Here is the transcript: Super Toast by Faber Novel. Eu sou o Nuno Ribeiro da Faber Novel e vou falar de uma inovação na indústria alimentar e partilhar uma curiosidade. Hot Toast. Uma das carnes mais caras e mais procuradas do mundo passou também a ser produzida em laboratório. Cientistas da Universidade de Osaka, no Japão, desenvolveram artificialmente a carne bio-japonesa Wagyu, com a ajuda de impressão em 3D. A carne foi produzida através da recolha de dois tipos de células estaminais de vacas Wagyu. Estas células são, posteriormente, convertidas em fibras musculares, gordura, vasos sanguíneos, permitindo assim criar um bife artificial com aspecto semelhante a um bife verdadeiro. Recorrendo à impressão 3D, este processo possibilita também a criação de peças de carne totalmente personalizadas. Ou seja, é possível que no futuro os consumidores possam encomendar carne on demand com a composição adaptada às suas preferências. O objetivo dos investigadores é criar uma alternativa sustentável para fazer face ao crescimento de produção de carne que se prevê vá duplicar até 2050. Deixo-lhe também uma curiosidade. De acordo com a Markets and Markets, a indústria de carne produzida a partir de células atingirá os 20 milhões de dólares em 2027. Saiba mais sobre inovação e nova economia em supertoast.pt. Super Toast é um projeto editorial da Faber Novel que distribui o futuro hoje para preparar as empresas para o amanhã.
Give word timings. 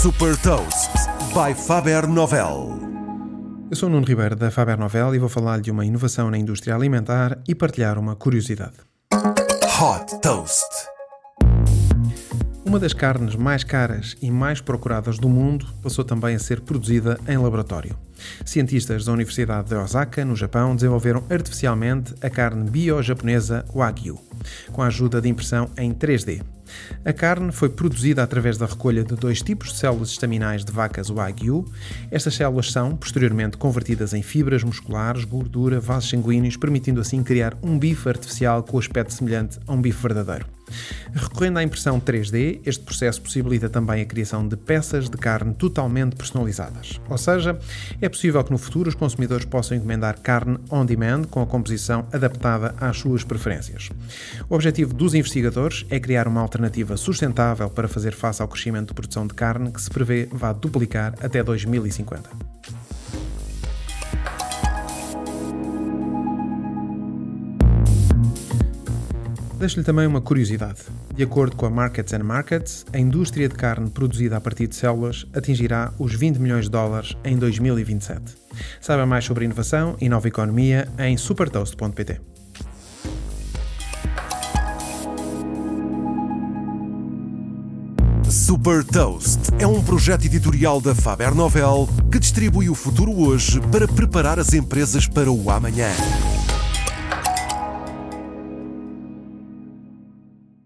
Super 0.00 0.34
Toast 0.38 0.90
by 1.34 1.52
Faber 1.54 2.06
Novel. 2.06 2.80
Eu 3.70 3.76
sou 3.76 3.86
o 3.86 3.92
Nuno 3.92 4.06
Ribeiro 4.06 4.34
da 4.34 4.50
Faber 4.50 4.78
Novel 4.78 5.14
e 5.14 5.18
vou 5.18 5.28
falar 5.28 5.60
de 5.60 5.70
uma 5.70 5.84
inovação 5.84 6.30
na 6.30 6.38
indústria 6.38 6.74
alimentar 6.74 7.38
e 7.46 7.54
partilhar 7.54 7.98
uma 7.98 8.16
curiosidade. 8.16 8.76
Hot 9.12 10.18
Toast. 10.22 10.64
Uma 12.64 12.78
das 12.78 12.94
carnes 12.94 13.36
mais 13.36 13.62
caras 13.62 14.16
e 14.22 14.30
mais 14.30 14.62
procuradas 14.62 15.18
do 15.18 15.28
mundo 15.28 15.66
passou 15.82 16.02
também 16.02 16.34
a 16.34 16.38
ser 16.38 16.62
produzida 16.62 17.20
em 17.28 17.36
laboratório. 17.36 17.94
Cientistas 18.42 19.04
da 19.04 19.12
Universidade 19.12 19.68
de 19.68 19.74
Osaka, 19.74 20.24
no 20.24 20.34
Japão, 20.34 20.74
desenvolveram 20.74 21.24
artificialmente 21.28 22.14
a 22.22 22.30
carne 22.30 22.70
bio-japonesa 22.70 23.66
Wagyu, 23.74 24.18
com 24.72 24.82
a 24.82 24.86
ajuda 24.86 25.20
de 25.20 25.28
impressão 25.28 25.70
em 25.76 25.92
3D. 25.92 26.42
A 27.04 27.12
carne 27.12 27.50
foi 27.50 27.68
produzida 27.68 28.22
através 28.22 28.56
da 28.56 28.66
recolha 28.66 29.02
de 29.02 29.14
dois 29.16 29.42
tipos 29.42 29.72
de 29.72 29.78
células 29.78 30.10
estaminais 30.10 30.64
de 30.64 30.72
vacas 30.72 31.08
Wagyu. 31.08 31.64
Estas 32.10 32.34
células 32.34 32.70
são, 32.70 32.96
posteriormente, 32.96 33.56
convertidas 33.56 34.14
em 34.14 34.22
fibras 34.22 34.62
musculares, 34.62 35.24
gordura, 35.24 35.80
vasos 35.80 36.10
sanguíneos, 36.10 36.56
permitindo 36.56 37.00
assim 37.00 37.22
criar 37.22 37.56
um 37.62 37.78
bife 37.78 38.08
artificial 38.08 38.62
com 38.62 38.78
aspecto 38.78 39.12
semelhante 39.12 39.58
a 39.66 39.72
um 39.72 39.80
bife 39.80 40.00
verdadeiro. 40.02 40.59
Recorrendo 41.12 41.58
à 41.58 41.62
impressão 41.62 42.00
3D, 42.00 42.60
este 42.64 42.84
processo 42.84 43.20
possibilita 43.20 43.68
também 43.68 44.02
a 44.02 44.06
criação 44.06 44.46
de 44.46 44.56
peças 44.56 45.08
de 45.08 45.16
carne 45.16 45.54
totalmente 45.54 46.16
personalizadas. 46.16 47.00
Ou 47.08 47.18
seja, 47.18 47.58
é 48.00 48.08
possível 48.08 48.42
que 48.44 48.52
no 48.52 48.58
futuro 48.58 48.88
os 48.88 48.94
consumidores 48.94 49.44
possam 49.44 49.76
encomendar 49.76 50.20
carne 50.20 50.58
on 50.70 50.84
demand 50.84 51.24
com 51.24 51.42
a 51.42 51.46
composição 51.46 52.06
adaptada 52.12 52.74
às 52.80 52.98
suas 52.98 53.24
preferências. 53.24 53.90
O 54.48 54.54
objetivo 54.54 54.94
dos 54.94 55.14
investigadores 55.14 55.86
é 55.90 55.98
criar 55.98 56.28
uma 56.28 56.40
alternativa 56.40 56.96
sustentável 56.96 57.68
para 57.70 57.88
fazer 57.88 58.12
face 58.12 58.42
ao 58.42 58.48
crescimento 58.48 58.88
de 58.88 58.94
produção 58.94 59.26
de 59.26 59.34
carne 59.34 59.72
que 59.72 59.80
se 59.80 59.90
prevê 59.90 60.28
vá 60.32 60.52
duplicar 60.52 61.14
até 61.20 61.42
2050. 61.42 62.30
Deixo-lhe 69.60 69.84
também 69.84 70.06
uma 70.06 70.22
curiosidade. 70.22 70.78
De 71.14 71.22
acordo 71.22 71.54
com 71.54 71.66
a 71.66 71.70
Markets 71.70 72.14
and 72.14 72.24
Markets, 72.24 72.86
a 72.94 72.98
indústria 72.98 73.46
de 73.46 73.54
carne 73.54 73.90
produzida 73.90 74.38
a 74.38 74.40
partir 74.40 74.66
de 74.66 74.74
células 74.74 75.26
atingirá 75.34 75.92
os 75.98 76.14
20 76.14 76.38
milhões 76.38 76.64
de 76.64 76.70
dólares 76.70 77.14
em 77.22 77.36
2027. 77.36 78.22
Saiba 78.80 79.04
mais 79.04 79.26
sobre 79.26 79.44
inovação 79.44 79.98
e 80.00 80.08
nova 80.08 80.26
economia 80.26 80.88
em 80.98 81.14
supertoast.pt. 81.18 82.22
Super 88.30 88.82
Toast 88.82 89.40
é 89.58 89.66
um 89.66 89.82
projeto 89.82 90.24
editorial 90.24 90.80
da 90.80 90.94
Faber 90.94 91.34
Novel 91.34 91.86
que 92.10 92.18
distribui 92.18 92.70
o 92.70 92.74
futuro 92.74 93.12
hoje 93.12 93.60
para 93.70 93.86
preparar 93.86 94.38
as 94.38 94.54
empresas 94.54 95.06
para 95.06 95.30
o 95.30 95.50
amanhã. 95.50 95.90